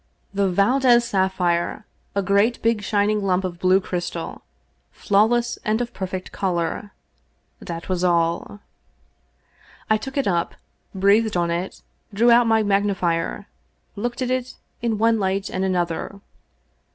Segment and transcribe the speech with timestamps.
[0.33, 4.41] The Valdez sapphire I A great big shining lump of blue crystal—
[4.91, 6.91] flawless and of perfect color—
[7.63, 8.61] ^that was all.
[9.91, 10.55] I took it up,
[10.95, 11.83] breathed on it,
[12.15, 13.45] drew out my magnifier,
[13.95, 16.19] looked at it in one light and another.